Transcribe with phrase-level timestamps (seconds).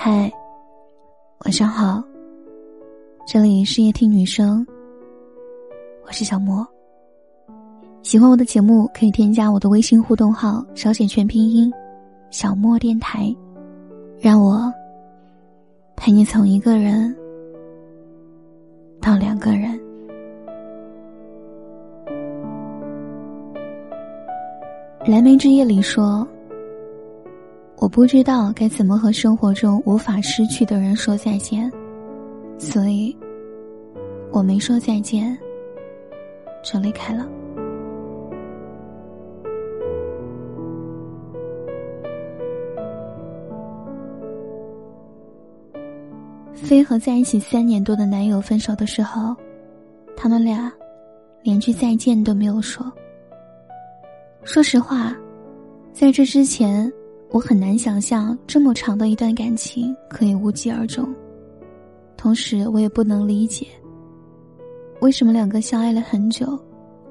[0.00, 0.32] 嗨，
[1.44, 2.00] 晚上好。
[3.26, 4.64] 这里是夜听女生，
[6.06, 6.64] 我是小莫。
[8.04, 11.68] 喜欢我的节目，可以添加我的微信互动号，小写全拼音
[12.30, 13.34] “小莫电台”，
[14.22, 14.72] 让我
[15.96, 17.12] 陪你从一个人
[19.00, 19.76] 到两个人。
[25.04, 26.24] 蓝莓之夜里说。
[27.88, 31.72] 我不知道该怎么和生活中无法失去的人说再见，
[32.58, 33.16] 所以，
[34.30, 35.34] 我没说再见，
[36.62, 37.26] 就离开了。
[46.52, 49.34] 飞和在一起三年多的男友分手的时候，
[50.14, 50.70] 他们俩
[51.42, 52.84] 连句再见都没有说。
[54.44, 55.16] 说实话，
[55.94, 56.92] 在这之前。
[57.30, 61.14] 我很难想象这么长的一段感情可以无疾而终，
[62.16, 63.66] 同时我也不能理解，
[65.02, 66.58] 为什么两个相爱了很久，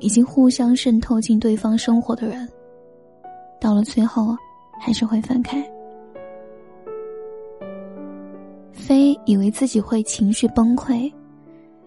[0.00, 2.48] 已经互相渗透进对方生活的人，
[3.60, 4.34] 到了最后
[4.80, 5.62] 还是会分开。
[8.72, 11.12] 飞以为自己会情绪崩溃，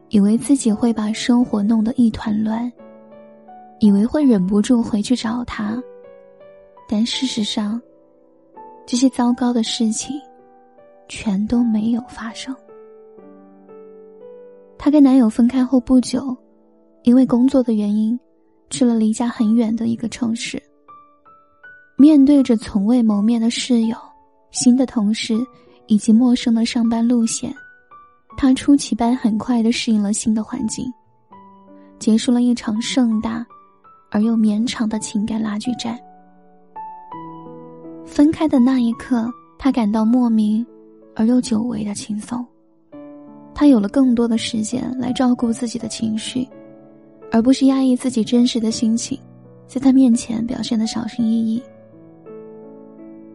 [0.10, 2.72] 以为自己会把生活弄得一团乱，
[3.80, 5.82] 以为会忍不住回去找他，
[6.88, 7.82] 但事实上。
[8.90, 10.20] 这些糟糕的事情，
[11.08, 12.56] 全都没有发生。
[14.80, 16.36] 她跟男友分开后不久，
[17.04, 18.20] 因为工作的原因，
[18.72, 20.60] 去了离家很远的一个城市。
[22.00, 23.96] 面对着从未谋面的室友、
[24.50, 25.36] 新的同事
[25.86, 27.54] 以及陌生的上班路线，
[28.38, 30.92] 她出奇般很快的适应了新的环境，
[32.00, 33.46] 结束了一场盛大
[34.10, 35.96] 而又绵长的情感拉锯战。
[38.20, 40.66] 分开的那一刻，他感到莫名
[41.16, 42.46] 而又久违的轻松。
[43.56, 46.46] 他有了更多的时间来照顾自己的情绪，
[47.32, 49.18] 而不是压抑自己真实的心情，
[49.68, 51.64] 在他面前表现的小心翼翼。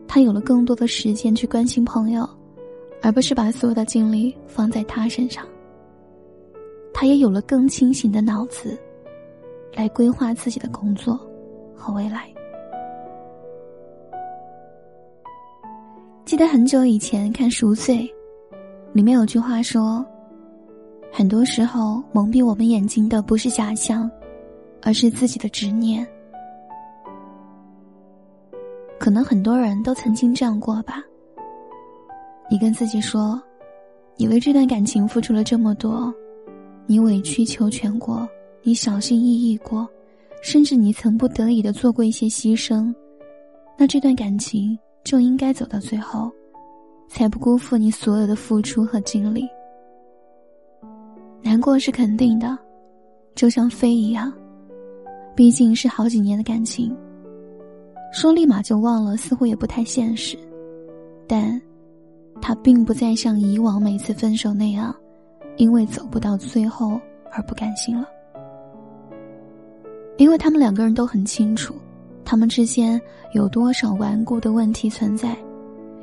[0.06, 2.28] 他有了更多的时间去关心朋友，
[3.00, 5.46] 而不是把所有的精力放在他身上。
[6.92, 8.78] 他也有了更清醒的脑子，
[9.74, 11.18] 来规划自己的工作
[11.74, 12.28] 和未来。
[16.34, 18.12] 记得很久以前看《赎罪》，
[18.92, 20.04] 里面有句话说
[21.12, 24.10] ：“很多时候蒙蔽我们眼睛的不是假象，
[24.82, 26.04] 而是自己的执念。”
[28.98, 31.00] 可能很多人都曾经这样过吧。
[32.50, 33.40] 你跟自己说
[34.18, 36.12] ：“你为这段感情付出了这么多，
[36.84, 38.28] 你委曲求全过，
[38.64, 39.88] 你小心翼翼过，
[40.42, 42.92] 甚至你曾不得已的做过一些牺牲，
[43.78, 46.32] 那这段感情。”就应该走到最后，
[47.08, 49.46] 才不辜负你所有的付出和精力。
[51.42, 52.58] 难过是肯定的，
[53.34, 54.32] 就像飞一样，
[55.36, 56.96] 毕竟是好几年的感情。
[58.12, 60.38] 说立马就忘了，似乎也不太现实。
[61.26, 61.60] 但，
[62.40, 64.94] 他并不再像以往每次分手那样，
[65.56, 66.98] 因为走不到最后
[67.30, 68.08] 而不甘心了。
[70.16, 71.74] 因为他们两个人都很清楚。
[72.34, 73.00] 他们之间
[73.30, 75.36] 有多少顽固的问题存在，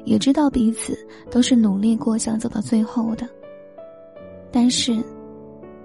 [0.06, 0.98] 也知道彼此
[1.30, 3.28] 都是努力过想走到最后的。
[4.50, 5.04] 但是，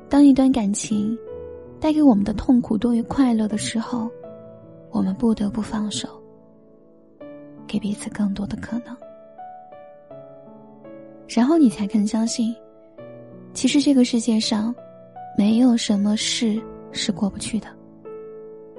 [0.08, 1.18] 当一段感情
[1.80, 4.08] 带给我们的痛苦多于快乐的时候，
[4.92, 6.08] 我们不得不放手，
[7.66, 8.96] 给彼此更多的可能。
[11.26, 12.54] 然后你才肯相信，
[13.52, 14.72] 其实这个世界上
[15.36, 16.56] 没有什么事
[16.92, 17.66] 是过不去的，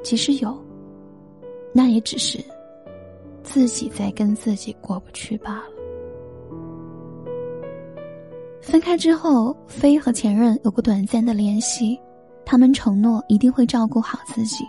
[0.02, 0.58] 即使有。
[1.78, 2.44] 那也只是
[3.44, 5.66] 自己在跟自己过不去罢了。
[8.64, 11.96] 分开之后，飞和前任有过短暂的联系，
[12.44, 14.66] 他们承诺一定会照顾好自己，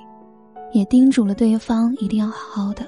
[0.72, 2.86] 也叮嘱了对方一定要好好的。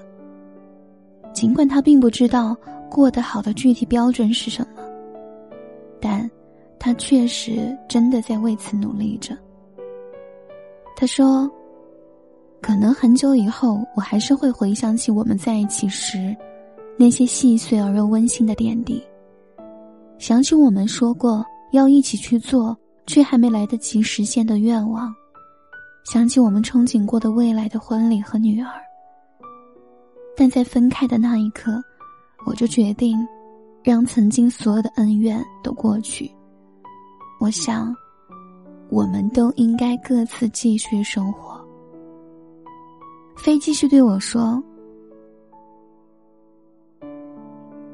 [1.33, 2.55] 尽管他并不知道
[2.91, 4.83] 过得好的具体标准是什么，
[5.99, 6.31] 但
[6.79, 9.35] 他确实真的在为此努力着。
[10.95, 11.51] 他说。
[12.63, 16.37] 可能很久以后，我还是会回想起我们在一起时，
[16.99, 19.03] 那些细碎而又温馨的点滴。
[20.19, 22.77] 想起我们说过要一起去做，
[23.07, 25.13] 却还没来得及实现的愿望，
[26.05, 28.71] 想起我们憧憬过的未来的婚礼和女儿。
[30.37, 31.83] 但在分开的那一刻，
[32.47, 33.17] 我就决定，
[33.83, 36.31] 让曾经所有的恩怨都过去。
[37.41, 37.95] 我想，
[38.91, 41.60] 我们都应该各自继续生活。
[43.41, 44.63] 飞继续对我说：“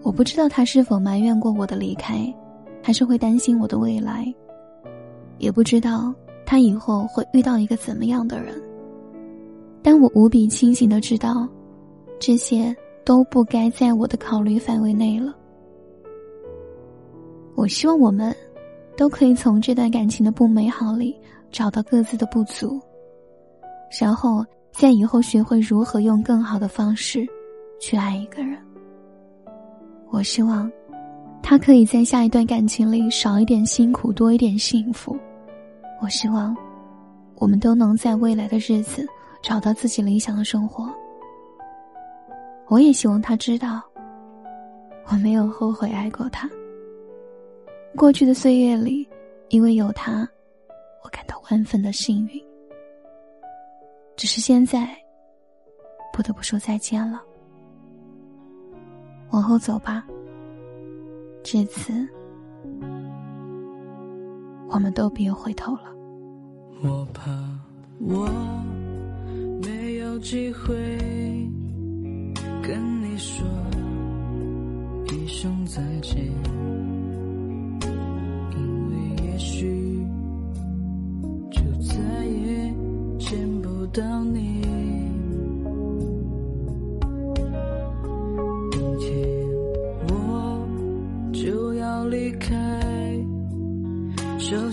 [0.02, 2.34] 我不知道他是否埋怨过我的离开，
[2.82, 4.26] 还是会担心我的未来，
[5.38, 6.12] 也不知道
[6.44, 8.60] 他以后会遇到一个怎么样的人。
[9.84, 11.48] 但我无比清醒的知道，
[12.18, 15.32] 这些都不该在我的考虑范围内了。
[17.54, 18.34] 我希望我们
[18.96, 21.16] 都可以从这段感情的不美好里
[21.52, 22.80] 找到各自的不足，
[24.00, 27.26] 然后在以后学会如何用更好的方式
[27.80, 28.58] 去爱一个人。
[30.10, 30.70] 我希望，
[31.42, 35.16] 他可以在下一段感情里少一点辛苦，多一点幸福。
[36.00, 36.56] 我希望，
[37.36, 39.06] 我们都能在未来的日子
[39.42, 40.92] 找到自己理想的生活。
[42.68, 43.82] 我也希望他知道，
[45.06, 46.48] 我没有后悔爱过他。
[47.96, 49.08] 过去的岁月里，
[49.48, 50.28] 因为有他，
[51.02, 52.42] 我感到万分的幸运。
[54.26, 54.88] 只是现在，
[56.12, 57.22] 不得不说再见了。
[59.30, 60.04] 往后走吧。
[61.44, 61.92] 这次，
[64.68, 65.94] 我们都别回头了。
[66.82, 67.30] 我怕
[68.00, 68.28] 我
[69.62, 70.74] 没有机会
[72.64, 73.46] 跟你说
[75.06, 76.16] 一声再见，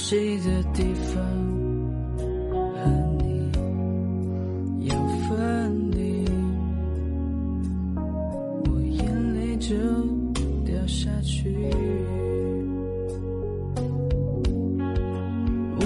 [0.04, 0.84] 悉的地
[1.16, 1.24] 方，
[2.76, 2.78] 和
[3.20, 3.24] 你
[4.90, 4.94] 要
[5.30, 6.26] 分离，
[8.66, 9.74] 我眼泪就
[10.66, 11.56] 掉下去。
[15.80, 15.86] 我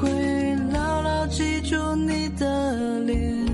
[0.00, 0.08] 会
[0.72, 3.46] 牢牢记住你的脸，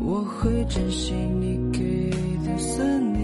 [0.00, 2.10] 我会珍惜你给
[2.46, 3.14] 的思念。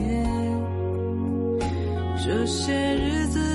[2.25, 3.22] 这些日子